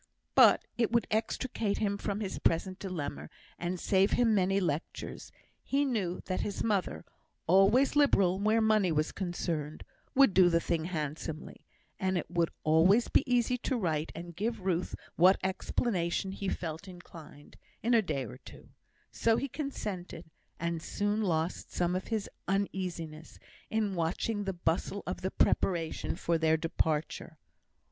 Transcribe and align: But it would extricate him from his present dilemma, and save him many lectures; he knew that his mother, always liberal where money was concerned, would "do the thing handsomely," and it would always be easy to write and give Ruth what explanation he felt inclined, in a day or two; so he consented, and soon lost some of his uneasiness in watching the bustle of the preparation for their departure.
But 0.33 0.65
it 0.79 0.91
would 0.91 1.05
extricate 1.11 1.77
him 1.77 1.95
from 1.95 2.21
his 2.21 2.39
present 2.39 2.79
dilemma, 2.79 3.29
and 3.59 3.79
save 3.79 4.13
him 4.13 4.33
many 4.33 4.59
lectures; 4.59 5.31
he 5.61 5.85
knew 5.85 6.21
that 6.25 6.41
his 6.41 6.63
mother, 6.63 7.05
always 7.45 7.95
liberal 7.95 8.39
where 8.39 8.61
money 8.61 8.91
was 8.91 9.11
concerned, 9.11 9.83
would 10.15 10.33
"do 10.33 10.49
the 10.49 10.59
thing 10.59 10.85
handsomely," 10.85 11.67
and 11.99 12.17
it 12.17 12.31
would 12.31 12.49
always 12.63 13.09
be 13.09 13.21
easy 13.31 13.59
to 13.59 13.77
write 13.77 14.11
and 14.15 14.35
give 14.35 14.61
Ruth 14.61 14.95
what 15.17 15.37
explanation 15.43 16.31
he 16.31 16.49
felt 16.49 16.87
inclined, 16.87 17.55
in 17.83 17.93
a 17.93 18.01
day 18.01 18.25
or 18.25 18.37
two; 18.37 18.69
so 19.11 19.37
he 19.37 19.47
consented, 19.47 20.31
and 20.59 20.81
soon 20.81 21.21
lost 21.21 21.71
some 21.71 21.95
of 21.95 22.07
his 22.07 22.27
uneasiness 22.47 23.37
in 23.69 23.93
watching 23.93 24.45
the 24.45 24.53
bustle 24.53 25.03
of 25.05 25.21
the 25.21 25.29
preparation 25.29 26.15
for 26.15 26.39
their 26.39 26.57
departure. 26.57 27.37